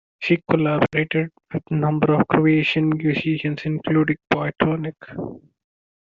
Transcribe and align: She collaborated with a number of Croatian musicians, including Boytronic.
She 0.17 0.41
collaborated 0.49 1.29
with 1.53 1.61
a 1.69 1.75
number 1.75 2.15
of 2.15 2.27
Croatian 2.27 2.89
musicians, 2.89 3.61
including 3.65 4.17
Boytronic. 4.33 4.95